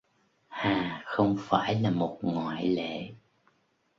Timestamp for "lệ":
2.67-3.13